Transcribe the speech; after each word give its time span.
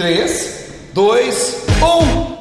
3, 0.00 0.64
2, 0.94 1.56
1. 1.82 2.38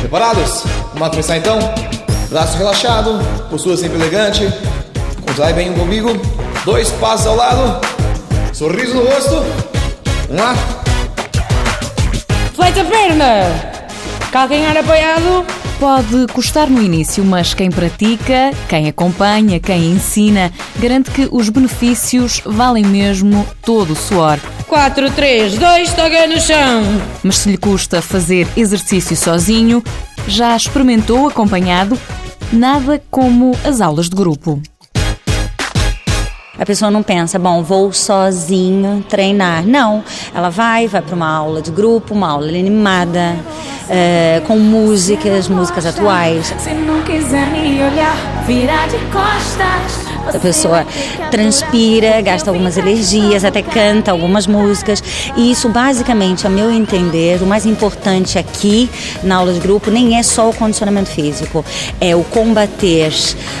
Preparados? 0.00 0.64
Vamos 0.94 1.10
começar 1.10 1.36
então? 1.36 1.56
Braço 2.28 2.58
relaxado, 2.58 3.20
postura 3.48 3.76
sempre 3.76 3.96
elegante. 3.96 4.52
Contrai 5.24 5.52
bem 5.52 5.70
o 5.70 5.82
umbigo. 5.84 6.10
Dois 6.64 6.90
passos 6.90 7.28
ao 7.28 7.36
lado. 7.36 7.80
Sorriso 8.52 8.94
no 8.94 9.04
rosto. 9.04 9.44
Vamos 10.26 10.42
lá. 10.42 10.56
Fleita 12.52 12.80
a 12.80 12.84
perna! 12.84 13.80
Calcanhar 14.32 14.76
apoiado. 14.76 15.46
Pode 15.78 16.26
custar 16.32 16.68
no 16.68 16.82
início, 16.82 17.24
mas 17.24 17.54
quem 17.54 17.70
pratica, 17.70 18.50
quem 18.68 18.88
acompanha, 18.88 19.60
quem 19.60 19.92
ensina, 19.92 20.52
garante 20.80 21.12
que 21.12 21.28
os 21.30 21.48
benefícios 21.48 22.42
valem 22.44 22.84
mesmo 22.84 23.46
todo 23.62 23.92
o 23.92 23.96
suor. 23.96 24.40
4, 24.70 25.10
3, 25.10 25.58
2, 25.58 25.94
toca 25.94 26.28
no 26.28 26.40
chão. 26.40 26.84
Mas 27.24 27.38
se 27.38 27.50
lhe 27.50 27.56
custa 27.56 28.00
fazer 28.00 28.46
exercício 28.56 29.16
sozinho, 29.16 29.82
já 30.28 30.56
experimentou 30.56 31.26
acompanhado? 31.26 31.98
Nada 32.52 33.02
como 33.10 33.50
as 33.64 33.80
aulas 33.80 34.08
de 34.08 34.14
grupo. 34.14 34.62
A 36.56 36.64
pessoa 36.64 36.88
não 36.88 37.02
pensa, 37.02 37.36
bom, 37.36 37.64
vou 37.64 37.92
sozinho 37.92 39.04
treinar. 39.08 39.66
Não, 39.66 40.04
ela 40.32 40.50
vai, 40.50 40.86
vai 40.86 41.02
para 41.02 41.16
uma 41.16 41.28
aula 41.28 41.60
de 41.60 41.72
grupo, 41.72 42.14
uma 42.14 42.30
aula 42.30 42.46
animada, 42.46 43.36
é, 43.90 44.40
com 44.46 44.56
músicas, 44.56 45.48
músicas 45.48 45.84
atuais. 45.84 46.54
Se 46.58 46.70
não 46.70 47.02
quiser 47.02 47.46
me 47.50 47.82
olhar, 47.82 48.44
virar 48.46 48.86
de 48.86 48.98
costas. 49.12 50.10
A 50.26 50.38
pessoa 50.38 50.86
transpira, 51.30 52.20
gasta 52.20 52.50
algumas 52.50 52.76
energias, 52.76 53.44
até 53.44 53.62
canta 53.62 54.12
algumas 54.12 54.46
músicas. 54.46 55.02
E 55.36 55.50
isso, 55.50 55.68
basicamente, 55.68 56.46
a 56.46 56.50
meu 56.50 56.70
entender, 56.70 57.42
o 57.42 57.46
mais 57.46 57.66
importante 57.66 58.38
aqui 58.38 58.88
na 59.24 59.36
aula 59.36 59.52
de 59.52 59.58
grupo 59.58 59.90
nem 59.90 60.18
é 60.18 60.22
só 60.22 60.50
o 60.50 60.54
condicionamento 60.54 61.10
físico, 61.10 61.64
é 62.00 62.14
o 62.14 62.22
combater 62.22 63.12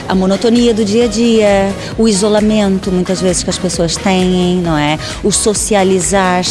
a 0.08 0.14
monotonia 0.14 0.72
do 0.72 0.84
dia 0.84 1.06
a 1.06 1.08
dia, 1.08 1.74
o 1.98 2.06
isolamento, 2.06 2.92
muitas 2.92 3.20
vezes, 3.20 3.42
que 3.42 3.50
as 3.50 3.58
pessoas 3.58 3.96
têm, 3.96 4.60
não 4.62 4.78
é? 4.78 4.98
O 5.24 5.32
socializar. 5.32 6.44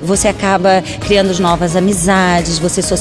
Você 0.00 0.28
acaba 0.28 0.82
criando 1.00 1.38
novas 1.38 1.76
amizades, 1.76 2.58
você 2.58 2.82
socializa, 2.82 2.95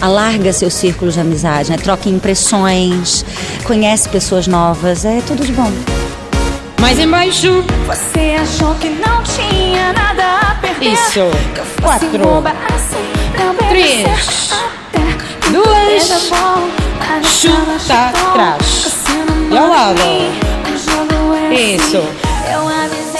alarga 0.00 0.52
seus 0.52 0.74
círculos 0.74 1.14
de 1.14 1.20
amizade, 1.20 1.70
né? 1.70 1.76
troca 1.76 2.08
impressões, 2.08 3.24
conhece 3.64 4.08
pessoas 4.08 4.46
novas, 4.46 5.04
é 5.04 5.20
tudo 5.26 5.44
de 5.44 5.52
bom. 5.52 5.70
Mais 6.80 6.98
embaixo. 6.98 7.64
Você 7.86 8.36
achou 8.40 8.74
que 8.74 8.88
não 8.88 9.22
tinha 9.22 9.92
nada 9.92 10.50
a 10.50 10.54
perder. 10.56 10.92
Isso. 10.92 11.20
Quatro. 11.80 12.18
boba 12.18 12.50
assim, 12.74 13.12
Três. 13.68 14.50
Duas. 15.52 16.08
Chuta 17.24 18.08
atrás. 18.08 19.06
E 19.50 19.56
ao 19.56 19.68
lado. 19.68 20.00
é 20.00 20.34
assim. 20.74 21.76
Isso. 21.76 22.02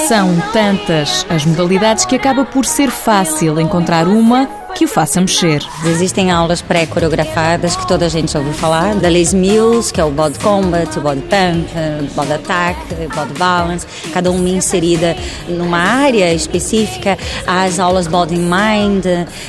São 0.08 0.42
tantas 0.53 1.25
as 1.30 1.47
modalidades 1.47 2.05
que 2.05 2.17
acaba 2.17 2.45
por 2.45 2.67
ser 2.67 2.91
fácil 2.91 3.61
encontrar 3.61 4.08
uma 4.08 4.47
que 4.75 4.84
o 4.84 4.89
faça 4.89 5.20
mexer. 5.20 5.62
Existem 5.84 6.31
aulas 6.31 6.62
pré-coreografadas 6.62 7.77
que 7.77 7.87
toda 7.87 8.06
a 8.06 8.09
gente 8.09 8.37
ouviu 8.37 8.53
falar, 8.53 8.95
da 8.95 9.09
Les 9.09 9.33
Mills, 9.34 9.92
que 9.92 10.01
é 10.01 10.05
o 10.05 10.11
Body 10.11 10.39
Combat, 10.39 10.98
o 10.98 11.03
Body 11.03 11.23
Pump, 11.23 11.69
o 12.11 12.14
Body 12.14 12.33
Attack, 12.33 12.79
o 12.95 13.14
Body 13.14 13.39
Balance, 13.39 13.87
cada 14.12 14.31
uma 14.31 14.48
inserida 14.48 15.17
numa 15.48 15.79
área 15.79 16.33
específica. 16.33 17.19
Há 17.47 17.64
as 17.64 17.79
aulas 17.79 18.06
Body 18.06 18.37
Mind, 18.37 19.05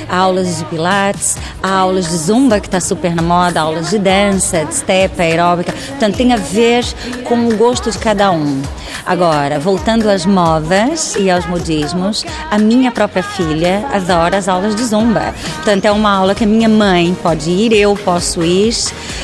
aulas 0.10 0.58
de 0.58 0.66
Pilates, 0.66 1.38
aulas 1.62 2.10
de 2.10 2.18
Zumba, 2.18 2.60
que 2.60 2.68
está 2.68 2.80
super 2.80 3.16
na 3.16 3.22
moda, 3.22 3.62
aulas 3.62 3.90
de 3.90 4.00
dança, 4.00 4.66
de 4.66 4.76
step, 4.76 5.22
aeróbica. 5.22 5.72
Portanto, 5.72 6.18
tem 6.18 6.34
a 6.34 6.38
ver 6.38 6.84
com 7.24 7.48
o 7.48 7.56
gosto 7.56 7.90
de 7.90 7.98
cada 7.98 8.32
um. 8.32 8.62
Agora, 9.06 9.60
voltando 9.60 10.10
às 10.10 10.26
modas 10.26 11.16
e 11.16 11.30
aos 11.30 11.46
modismos, 11.46 12.26
a 12.50 12.58
minha 12.58 12.92
própria 12.92 13.22
filha 13.22 13.86
adora 13.92 14.38
as 14.38 14.48
aulas 14.48 14.76
de 14.76 14.84
Zumba. 14.84 15.34
Portanto, 15.56 15.86
é 15.86 15.92
uma 15.92 16.12
aula 16.12 16.34
que 16.34 16.46
a 16.46 16.48
minha 16.48 16.70
mãe 16.70 17.16
pode 17.22 17.50
ir, 17.50 17.74
eu 17.74 17.96
posso 17.96 18.44
ir, 18.44 18.74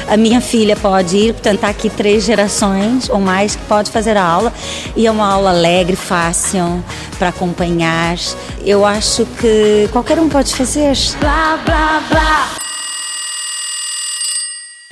a 0.08 0.18
minha 0.18 0.42
filha 0.42 0.76
pode 0.76 1.16
ir. 1.16 1.34
Portanto, 1.34 1.64
há 1.64 1.70
aqui 1.70 1.90
três 1.90 2.24
gerações 2.24 3.10
ou 3.10 3.20
mais 3.20 3.56
que 3.56 3.64
pode 3.66 3.90
fazer 3.90 4.18
a 4.18 4.24
aula. 4.24 4.54
E 4.96 5.08
é 5.08 5.12
uma 5.12 5.32
aula 5.32 5.52
alegre, 5.52 5.96
fácil 5.96 6.84
para 7.18 7.30
acompanhar. 7.30 8.18
Eu 8.66 8.86
acho 8.86 9.26
que 9.40 9.88
qualquer 9.92 10.20
um 10.20 10.28
pode 10.28 10.54
fazer. 10.56 10.96
blá 11.20 11.58
blá 11.66 12.04
blá. 12.10 12.59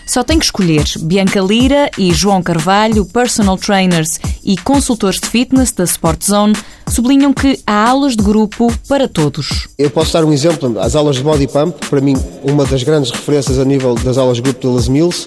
Só 0.07 0.23
tem 0.23 0.40
que 0.40 0.45
escolher 0.45 0.85
Bianca 1.01 1.40
Lira 1.41 1.91
e 1.97 2.13
João 2.13 2.41
Carvalho, 2.41 3.06
personal 3.06 3.57
trainers 3.57 4.19
e 4.44 4.56
consultores 4.57 5.19
de 5.19 5.28
fitness 5.28 5.72
da 5.73 5.84
Sport 5.84 6.23
Zone, 6.23 6.56
sublinham 6.88 7.34
que 7.34 7.59
há 7.68 7.90
aulas 7.90 8.16
de 8.16 8.23
grupo 8.23 8.72
para 8.88 9.07
todos. 9.07 9.68
Eu 9.78 9.90
posso 9.91 10.13
dar 10.13 10.23
um 10.23 10.31
exemplo, 10.31 10.79
as 10.79 10.95
aulas 10.95 11.18
de 11.18 11.23
body 11.23 11.47
pump, 11.47 11.75
para 11.90 12.00
mim, 12.00 12.16
uma 12.41 12.66
das 12.66 12.84
grandes 12.84 13.12
referências 13.12 13.59
a 13.59 13.66
nível 13.66 13.95
das 13.95 14.18
aulas 14.18 14.38
de 14.38 14.44
grupo 14.44 14.62
de 14.68 14.73
Les 14.73 14.88
Mills, 14.88 15.25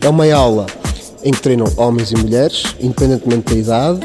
é 0.00 0.08
uma 0.08 0.26
aula 0.32 0.66
em 1.22 1.30
que 1.30 1.40
treinam 1.40 1.70
homens 1.76 2.10
e 2.10 2.16
mulheres, 2.16 2.74
independentemente 2.80 3.52
da 3.54 3.60
idade, 3.60 4.00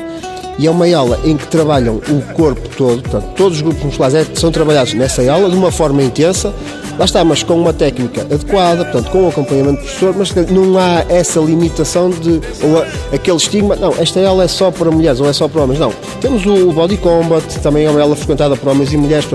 e 0.59 0.67
é 0.67 0.69
uma 0.71 0.85
aula 0.95 1.19
em 1.23 1.37
que 1.37 1.47
trabalham 1.47 1.95
o 2.09 2.33
corpo 2.33 2.67
todo, 2.75 3.01
portanto, 3.01 3.33
todos 3.35 3.57
os 3.57 3.61
grupos 3.63 3.83
musculares 3.83 4.15
é- 4.15 4.35
são 4.35 4.51
trabalhados 4.51 4.93
nessa 4.93 5.21
aula 5.31 5.49
de 5.49 5.55
uma 5.55 5.71
forma 5.71 6.03
intensa, 6.03 6.53
lá 6.97 7.05
está, 7.05 7.23
mas 7.23 7.43
com 7.43 7.55
uma 7.55 7.73
técnica 7.73 8.21
adequada, 8.21 8.83
portanto, 8.85 9.11
com 9.11 9.25
o 9.25 9.29
acompanhamento 9.29 9.81
do 9.81 9.83
professor, 9.83 10.15
mas 10.17 10.33
não 10.49 10.77
há 10.77 11.05
essa 11.09 11.39
limitação 11.39 12.09
de, 12.09 12.41
ou 12.61 12.83
aquele 13.13 13.37
estigma, 13.37 13.75
não, 13.75 13.93
esta 13.97 14.25
aula 14.25 14.43
é 14.43 14.47
só 14.47 14.71
para 14.71 14.89
mulheres 14.89 15.19
ou 15.19 15.29
é 15.29 15.33
só 15.33 15.47
para 15.47 15.63
homens, 15.63 15.79
não. 15.79 15.93
Temos 16.21 16.45
o 16.45 16.71
Body 16.71 16.97
Combat, 16.97 17.59
também 17.59 17.85
é 17.85 17.89
uma 17.89 18.01
aula 18.01 18.15
frequentada 18.15 18.55
por 18.55 18.69
homens 18.69 18.91
e 18.93 18.97
mulheres, 18.97 19.27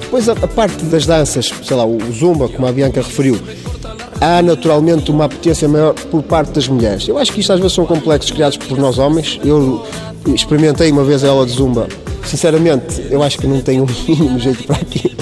depois 0.00 0.28
a, 0.28 0.32
a 0.32 0.48
parte 0.48 0.84
das 0.84 1.06
danças, 1.06 1.52
sei 1.62 1.76
lá, 1.76 1.84
o 1.84 1.98
Zumba, 2.12 2.48
como 2.48 2.66
a 2.66 2.72
Bianca 2.72 3.00
referiu, 3.00 3.38
há 4.20 4.42
naturalmente 4.42 5.10
uma 5.10 5.24
apetência 5.24 5.68
maior 5.68 5.94
por 5.94 6.22
parte 6.22 6.52
das 6.52 6.68
mulheres. 6.68 7.06
Eu 7.08 7.18
acho 7.18 7.32
que 7.32 7.40
isto 7.40 7.52
às 7.52 7.58
vezes 7.58 7.74
são 7.74 7.84
complexos 7.86 8.30
criados 8.30 8.56
por 8.56 8.78
nós 8.78 8.98
homens. 8.98 9.40
Eu 9.44 9.84
experimentei 10.34 10.90
uma 10.90 11.04
vez 11.04 11.24
a 11.24 11.30
aula 11.30 11.46
de 11.46 11.52
Zumba. 11.52 11.88
Sinceramente, 12.24 13.06
eu 13.10 13.22
acho 13.22 13.38
que 13.38 13.46
não 13.46 13.60
tenho 13.60 13.84
o 13.84 13.88
mínimo 14.08 14.38
jeito 14.38 14.64
para 14.64 14.76
aquilo. 14.76 15.14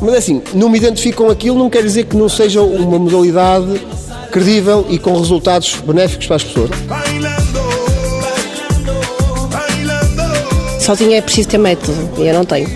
Mas 0.00 0.14
assim, 0.14 0.42
não 0.54 0.68
me 0.68 0.78
identifico 0.78 1.24
com 1.24 1.30
aquilo, 1.30 1.58
não 1.58 1.68
quer 1.68 1.82
dizer 1.82 2.04
que 2.04 2.16
não 2.16 2.28
seja 2.28 2.62
uma 2.62 2.98
modalidade 2.98 3.80
credível 4.30 4.86
e 4.88 4.98
com 4.98 5.16
resultados 5.18 5.76
benéficos 5.84 6.26
para 6.26 6.36
as 6.36 6.44
pessoas. 6.44 6.70
Sozinha 10.80 11.18
é 11.18 11.20
preciso 11.20 11.48
ter 11.48 11.58
método 11.58 12.10
e 12.18 12.26
eu 12.26 12.34
não 12.34 12.44
tenho. 12.44 12.68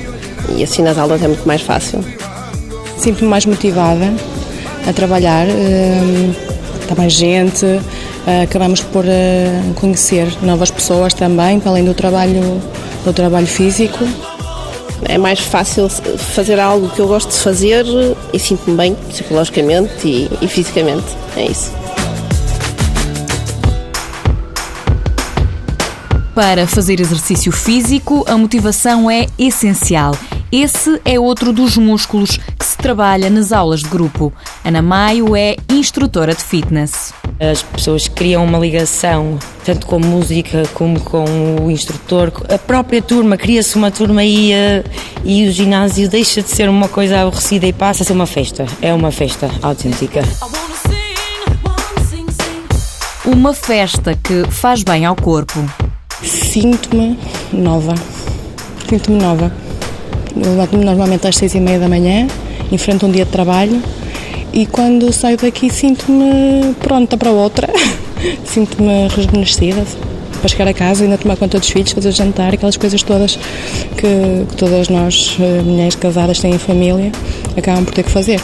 E 0.57 0.63
assim 0.63 0.83
nas 0.83 0.99
aulas 0.99 1.23
é 1.23 1.29
muito 1.29 1.47
mais 1.47 1.63
fácil. 1.63 2.05
Sinto-me 2.99 3.29
mais 3.29 3.47
motivada 3.47 4.13
a 4.87 4.93
trabalhar, 4.93 5.47
hum, 5.47 6.33
está 6.81 6.95
mais 6.95 7.13
gente, 7.13 7.65
eh, 8.27 8.43
acabamos 8.43 8.81
por 8.81 9.05
eh, 9.07 9.63
conhecer 9.77 10.29
novas 10.43 10.71
pessoas 10.71 11.15
também, 11.15 11.59
para 11.59 11.71
além 11.71 11.85
do 11.85 11.95
trabalho, 11.95 12.61
do 13.05 13.13
trabalho 13.13 13.47
físico. 13.47 14.05
É 15.05 15.19
mais 15.19 15.41
fácil 15.41 15.89
fazer 15.89 16.59
algo 16.59 16.89
que 16.91 17.01
eu 17.01 17.09
gosto 17.09 17.31
de 17.31 17.39
fazer 17.39 17.85
e 18.33 18.39
sinto-me 18.39 18.77
bem 18.77 18.95
psicologicamente 18.95 20.07
e, 20.07 20.31
e 20.41 20.49
fisicamente. 20.49 21.07
É 21.37 21.47
isso. 21.47 21.73
Para 26.35 26.67
fazer 26.67 26.99
exercício 26.99 27.53
físico, 27.53 28.25
a 28.27 28.39
motivação 28.39 29.11
é 29.11 29.27
essencial. 29.39 30.17
Esse 30.51 31.01
é 31.05 31.19
outro 31.19 31.53
dos 31.53 31.77
músculos 31.77 32.39
que 32.59 32.65
se 32.65 32.77
trabalha 32.77 33.29
nas 33.29 33.53
aulas 33.53 33.81
de 33.81 33.89
grupo. 33.89 34.33
Ana 34.65 34.81
Maio 34.81 35.37
é 35.37 35.57
instrutora 35.71 36.35
de 36.35 36.43
fitness. 36.43 37.13
As 37.51 37.61
pessoas 37.61 38.07
criam 38.07 38.45
uma 38.45 38.57
ligação, 38.57 39.37
tanto 39.65 39.85
com 39.85 39.97
a 39.97 39.99
música 39.99 40.63
como 40.75 41.01
com 41.01 41.25
o 41.61 41.73
instrutor. 41.73 42.31
A 42.49 42.57
própria 42.57 43.03
turma, 43.03 43.37
cria-se 43.37 43.75
uma 43.75 43.91
turma 43.91 44.23
e, 44.23 44.53
eh, 44.53 44.85
e 45.25 45.49
o 45.49 45.51
ginásio 45.51 46.09
deixa 46.09 46.41
de 46.41 46.49
ser 46.49 46.69
uma 46.69 46.87
coisa 46.87 47.21
aborrecida 47.21 47.67
e 47.67 47.73
passa 47.73 48.05
a 48.05 48.07
ser 48.07 48.13
uma 48.13 48.27
festa. 48.27 48.65
É 48.81 48.95
uma 48.95 49.11
festa 49.11 49.51
autêntica. 49.61 50.23
Uma 53.25 53.53
festa 53.53 54.15
que 54.15 54.49
faz 54.49 54.85
bem 54.85 55.05
ao 55.05 55.17
corpo. 55.17 55.69
Sinto-me 56.23 57.19
nova. 57.53 57.97
Sinto-me 58.89 59.21
nova. 59.21 59.53
Levanto-me 60.37 60.85
normalmente 60.85 61.27
às 61.27 61.35
seis 61.35 61.57
e 61.57 61.61
meia 61.61 61.81
da 61.81 61.89
manhã, 61.89 62.29
enfrento 62.71 63.05
um 63.05 63.11
dia 63.11 63.25
de 63.25 63.33
trabalho 63.33 63.83
e 64.53 64.67
quando 64.67 65.13
saio 65.13 65.37
daqui 65.37 65.71
sinto-me 65.73 66.75
pronta 66.75 67.17
para 67.17 67.31
outra. 67.31 67.69
sinto-me 68.45 69.09
rejuvenescida. 69.09 69.85
para 70.41 70.49
chegar 70.49 70.69
a 70.69 70.75
casa, 70.75 71.05
ainda 71.05 71.17
tomar 71.17 71.37
conta 71.37 71.59
dos 71.59 71.69
filhos, 71.69 71.93
fazer 71.93 72.11
jantar, 72.13 72.53
aquelas 72.55 72.77
coisas 72.77 73.03
todas 73.03 73.37
que, 73.97 74.47
que 74.49 74.57
todas 74.57 74.89
nós, 74.89 75.37
eh, 75.41 75.63
mulheres 75.63 75.95
casadas, 75.95 76.41
têm 76.41 76.55
em 76.55 76.59
família, 76.59 77.13
acabam 77.57 77.85
por 77.85 77.95
ter 77.95 78.03
que 78.03 78.11
fazer. 78.11 78.41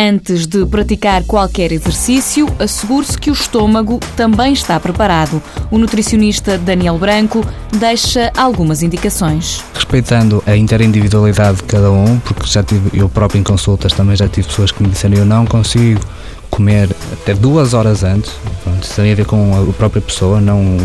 Antes 0.00 0.46
de 0.46 0.64
praticar 0.64 1.24
qualquer 1.24 1.72
exercício, 1.72 2.46
assegure-se 2.60 3.18
que 3.18 3.30
o 3.30 3.32
estômago 3.32 3.98
também 4.16 4.52
está 4.52 4.78
preparado. 4.78 5.42
O 5.72 5.76
nutricionista 5.76 6.56
Daniel 6.56 6.96
Branco 6.96 7.44
deixa 7.76 8.30
algumas 8.36 8.80
indicações. 8.84 9.60
Respeitando 9.74 10.40
a 10.46 10.56
interindividualidade 10.56 11.56
de 11.56 11.62
cada 11.64 11.90
um, 11.90 12.16
porque 12.20 12.46
já 12.46 12.62
tive, 12.62 12.96
eu 12.96 13.08
próprio 13.08 13.40
em 13.40 13.42
consultas 13.42 13.92
também 13.92 14.14
já 14.14 14.28
tive 14.28 14.46
pessoas 14.46 14.70
que 14.70 14.80
me 14.84 14.88
disseram 14.88 15.16
eu 15.16 15.26
não 15.26 15.44
consigo 15.44 16.00
comer 16.48 16.88
até 17.12 17.34
duas 17.34 17.74
horas 17.74 18.04
antes. 18.04 18.30
Pronto, 18.62 18.84
isso 18.84 18.94
tem 18.94 19.10
a 19.10 19.16
ver 19.16 19.26
com 19.26 19.68
a 19.68 19.72
própria 19.72 20.00
pessoa, 20.00 20.40
não 20.40 20.76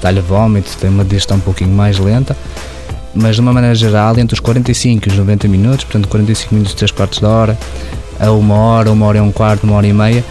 dar-lhe 0.00 0.20
vômito, 0.20 0.70
tem 0.80 0.88
uma 0.88 1.04
digestão 1.04 1.36
um 1.36 1.40
pouquinho 1.40 1.72
mais 1.72 1.98
lenta. 1.98 2.36
Mas 3.12 3.34
de 3.34 3.40
uma 3.40 3.52
maneira 3.52 3.74
geral, 3.74 4.16
entre 4.18 4.34
os 4.34 4.40
45 4.40 5.08
e 5.08 5.10
os 5.10 5.18
90 5.18 5.48
minutos, 5.48 5.84
portanto 5.84 6.06
45 6.06 6.54
minutos, 6.54 6.74
3 6.74 6.92
quartos 6.92 7.18
de 7.18 7.26
hora, 7.26 7.58
a 8.22 8.30
uma 8.32 8.54
hora, 8.54 8.90
uma 8.92 9.06
hora 9.06 9.18
e 9.18 9.20
um 9.20 9.32
quarto, 9.32 9.64
uma 9.64 9.76
hora 9.76 9.86
e 9.86 9.92
meia, 9.92 10.24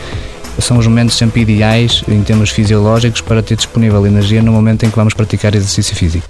são 0.60 0.78
os 0.78 0.86
momentos 0.88 1.16
sempre 1.16 1.42
ideais 1.42 2.04
em 2.08 2.22
termos 2.24 2.50
fisiológicos 2.50 3.22
para 3.22 3.42
ter 3.42 3.56
disponível 3.56 4.06
energia 4.06 4.42
no 4.42 4.52
momento 4.52 4.86
em 4.86 4.90
que 4.90 4.96
vamos 4.96 5.14
praticar 5.14 5.54
exercício 5.56 5.96
físico. 5.96 6.26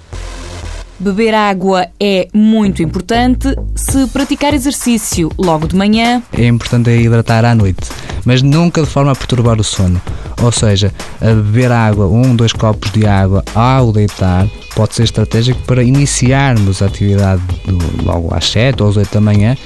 Beber 0.98 1.34
água 1.34 1.88
é 1.98 2.28
muito 2.32 2.80
importante. 2.82 3.48
Se 3.74 4.06
praticar 4.08 4.54
exercício 4.54 5.30
logo 5.36 5.66
de 5.66 5.74
manhã, 5.74 6.22
É 6.32 6.46
importante 6.46 6.90
é 6.90 6.96
hidratar 6.96 7.44
à 7.44 7.54
noite, 7.54 7.80
mas 8.24 8.40
nunca 8.40 8.80
de 8.82 8.86
forma 8.88 9.10
a 9.10 9.14
perturbar 9.16 9.60
o 9.60 9.64
sono. 9.64 10.00
Ou 10.40 10.52
seja, 10.52 10.92
beber 11.20 11.72
água, 11.72 12.06
um, 12.06 12.34
dois 12.36 12.52
copos 12.52 12.90
de 12.92 13.04
água 13.06 13.44
ao 13.54 13.92
deitar, 13.92 14.46
pode 14.76 14.94
ser 14.94 15.02
estratégico 15.04 15.60
para 15.66 15.82
iniciarmos 15.82 16.80
a 16.82 16.86
atividade 16.86 17.42
do- 17.66 18.04
logo 18.04 18.32
às 18.32 18.48
7 18.48 18.82
ou 18.82 18.88
às 18.88 18.96
8 18.96 19.12
da 19.12 19.20
manhã, 19.20 19.56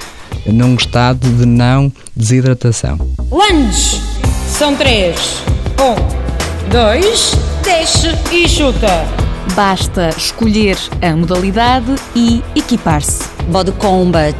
num 0.45 0.75
estado 0.75 1.27
de 1.27 1.45
não 1.45 1.91
desidratação. 2.15 2.97
Lunge. 3.31 4.01
São 4.49 4.75
três. 4.75 5.41
Um, 5.79 6.69
dois, 6.71 7.33
desce 7.63 8.09
e 8.31 8.47
chuta. 8.47 9.05
Basta 9.53 10.09
escolher 10.15 10.77
a 11.01 11.15
modalidade 11.15 11.95
e 12.15 12.43
equipar-se. 12.55 13.37
Body 13.47 13.71
Combat. 13.73 14.35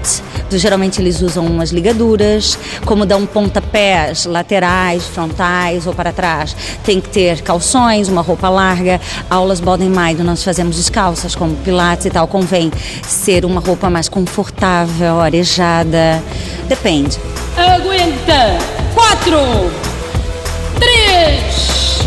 Geralmente 0.51 1.01
eles 1.01 1.21
usam 1.21 1.45
umas 1.45 1.71
ligaduras, 1.71 2.57
como 2.85 3.05
dão 3.05 3.25
pontapés 3.25 4.25
laterais, 4.25 5.05
frontais 5.05 5.87
ou 5.87 5.93
para 5.93 6.11
trás. 6.11 6.55
Tem 6.83 7.01
que 7.01 7.09
ter 7.09 7.41
calções, 7.41 8.09
uma 8.09 8.21
roupa 8.21 8.49
larga. 8.49 8.99
Aulas 9.29 9.59
Body 9.59 9.85
Mind 9.85 10.19
nós 10.19 10.43
fazemos 10.43 10.75
descalças, 10.75 11.35
como 11.35 11.55
pilates 11.57 12.05
e 12.05 12.09
tal. 12.09 12.27
Convém 12.27 12.71
ser 13.07 13.45
uma 13.45 13.61
roupa 13.61 13.89
mais 13.89 14.09
confortável, 14.09 15.19
arejada. 15.19 16.21
Depende. 16.67 17.17
Aguenta. 17.57 18.57
Quatro, 18.93 19.71
três, 20.79 21.99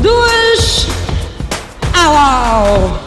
duas. 0.00 0.61
Au, 2.02 2.16
au. 2.16 3.00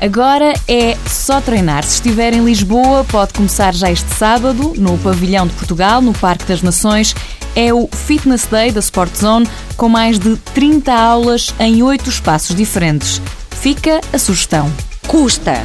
Agora 0.00 0.54
é 0.68 0.96
só 1.08 1.40
treinar. 1.40 1.82
Se 1.82 1.94
estiver 1.94 2.32
em 2.34 2.44
Lisboa, 2.44 3.04
pode 3.04 3.32
começar 3.32 3.74
já 3.74 3.90
este 3.90 4.14
sábado, 4.14 4.74
no 4.76 4.96
Pavilhão 4.98 5.44
de 5.44 5.52
Portugal, 5.54 6.00
no 6.00 6.12
Parque 6.12 6.44
das 6.44 6.62
Nações. 6.62 7.16
É 7.56 7.74
o 7.74 7.88
Fitness 7.90 8.46
Day 8.46 8.70
da 8.70 8.78
Sport 8.78 9.12
Zone, 9.16 9.48
com 9.76 9.88
mais 9.88 10.20
de 10.20 10.36
30 10.54 10.92
aulas 10.92 11.52
em 11.58 11.82
8 11.82 12.08
espaços 12.08 12.54
diferentes. 12.54 13.20
Fica 13.50 14.00
a 14.12 14.18
sugestão. 14.20 14.70
Custa, 15.08 15.64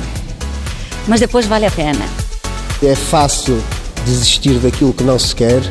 mas 1.08 1.20
depois 1.20 1.46
vale 1.46 1.68
a 1.68 1.72
pena. 1.72 2.06
É 2.82 2.96
fácil 2.96 3.62
desistir 4.04 4.56
daquilo 4.56 4.94
que 4.94 5.04
não 5.04 5.20
se 5.20 5.36
quer, 5.36 5.62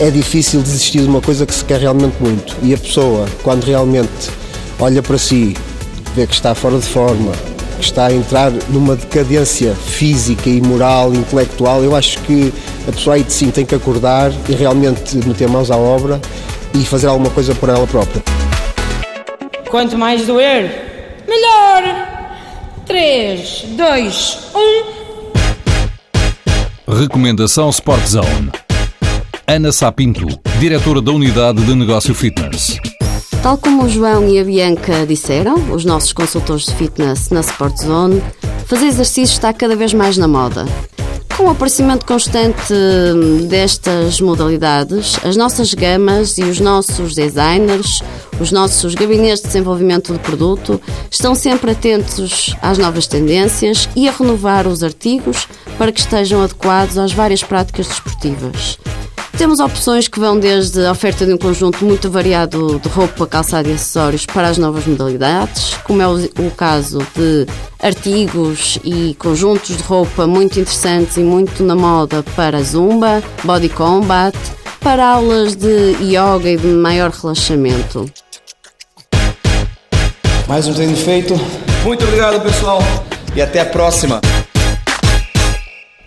é 0.00 0.10
difícil 0.10 0.62
desistir 0.62 1.02
de 1.02 1.06
uma 1.06 1.20
coisa 1.20 1.46
que 1.46 1.54
se 1.54 1.64
quer 1.64 1.80
realmente 1.80 2.16
muito. 2.20 2.56
E 2.60 2.74
a 2.74 2.78
pessoa, 2.78 3.28
quando 3.44 3.62
realmente 3.62 4.30
olha 4.78 5.02
para 5.02 5.16
si, 5.16 5.56
vê 6.16 6.26
que 6.26 6.32
está 6.32 6.54
fora 6.54 6.78
de 6.78 6.86
forma, 6.86 7.30
que 7.78 7.84
está 7.84 8.06
a 8.06 8.12
entrar 8.12 8.50
numa 8.70 8.96
decadência 8.96 9.74
física 9.74 10.48
e 10.48 10.62
moral, 10.62 11.12
intelectual, 11.12 11.84
eu 11.84 11.94
acho 11.94 12.18
que 12.20 12.50
a 12.88 12.92
pessoa 12.92 13.16
aí 13.16 13.22
de 13.22 13.30
sim 13.30 13.50
tem 13.50 13.66
que 13.66 13.74
acordar 13.74 14.32
e 14.48 14.54
realmente 14.54 15.18
meter 15.18 15.46
mãos 15.46 15.70
à 15.70 15.76
obra 15.76 16.18
e 16.72 16.86
fazer 16.86 17.08
alguma 17.08 17.28
coisa 17.28 17.54
por 17.54 17.68
ela 17.68 17.86
própria. 17.86 18.22
Quanto 19.68 19.98
mais 19.98 20.26
doer, 20.26 21.22
melhor. 21.28 21.82
Três, 22.86 23.66
dois, 23.76 24.38
um. 24.54 24.96
Recomendação 26.94 27.68
Sport 27.68 28.06
Zone. 28.06 28.50
Ana 29.46 29.70
Sapinto, 29.70 30.26
diretora 30.58 31.02
da 31.02 31.12
Unidade 31.12 31.62
de 31.62 31.74
Negócio 31.74 32.14
Fitness. 32.14 32.75
Tal 33.46 33.56
como 33.58 33.84
o 33.84 33.88
João 33.88 34.28
e 34.28 34.40
a 34.40 34.44
Bianca 34.44 35.06
disseram, 35.06 35.72
os 35.72 35.84
nossos 35.84 36.12
consultores 36.12 36.66
de 36.66 36.74
fitness 36.74 37.30
na 37.30 37.42
Sport 37.42 37.76
Zone, 37.76 38.20
fazer 38.66 38.86
exercício 38.86 39.34
está 39.34 39.52
cada 39.52 39.76
vez 39.76 39.94
mais 39.94 40.16
na 40.16 40.26
moda. 40.26 40.64
Com 41.36 41.44
o 41.44 41.50
aparecimento 41.50 42.04
constante 42.04 42.74
destas 43.48 44.20
modalidades, 44.20 45.16
as 45.24 45.36
nossas 45.36 45.72
gamas 45.74 46.38
e 46.38 46.42
os 46.42 46.58
nossos 46.58 47.14
designers, 47.14 48.02
os 48.40 48.50
nossos 48.50 48.96
gabinetes 48.96 49.42
de 49.42 49.46
desenvolvimento 49.46 50.12
de 50.12 50.18
produto, 50.18 50.80
estão 51.08 51.32
sempre 51.32 51.70
atentos 51.70 52.52
às 52.60 52.78
novas 52.78 53.06
tendências 53.06 53.88
e 53.94 54.08
a 54.08 54.12
renovar 54.12 54.66
os 54.66 54.82
artigos 54.82 55.46
para 55.78 55.92
que 55.92 56.00
estejam 56.00 56.42
adequados 56.42 56.98
às 56.98 57.12
várias 57.12 57.44
práticas 57.44 57.86
desportivas. 57.86 58.76
Temos 59.38 59.60
opções 59.60 60.08
que 60.08 60.18
vão 60.18 60.40
desde 60.40 60.86
a 60.86 60.92
oferta 60.92 61.26
de 61.26 61.32
um 61.34 61.36
conjunto 61.36 61.84
muito 61.84 62.10
variado 62.10 62.80
de 62.80 62.88
roupa, 62.88 63.26
calçado 63.26 63.68
e 63.68 63.72
acessórios 63.74 64.24
para 64.24 64.48
as 64.48 64.56
novas 64.56 64.86
modalidades, 64.86 65.74
como 65.84 66.00
é 66.00 66.08
o 66.08 66.50
caso 66.56 66.98
de 67.14 67.46
artigos 67.78 68.78
e 68.82 69.14
conjuntos 69.18 69.76
de 69.76 69.82
roupa 69.82 70.26
muito 70.26 70.58
interessantes 70.58 71.18
e 71.18 71.20
muito 71.20 71.62
na 71.62 71.76
moda 71.76 72.22
para 72.34 72.62
zumba, 72.62 73.22
body 73.44 73.68
combat, 73.68 74.34
para 74.80 75.06
aulas 75.06 75.54
de 75.54 75.96
yoga 76.00 76.48
e 76.48 76.56
de 76.56 76.68
maior 76.68 77.10
relaxamento. 77.10 78.10
Mais 80.48 80.66
um 80.66 80.72
treino 80.72 80.96
feito. 80.96 81.34
Muito 81.84 82.04
obrigado, 82.04 82.42
pessoal. 82.42 82.78
E 83.34 83.42
até 83.42 83.60
a 83.60 83.66
próxima. 83.66 84.22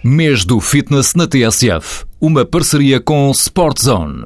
Mês 0.04 0.44
do 0.44 0.60
Fitness 0.60 1.14
na 1.14 1.28
TSF. 1.28 2.09
Uma 2.22 2.44
parceria 2.44 3.00
com 3.00 3.32
Sport 3.32 3.82
Zone. 3.82 4.18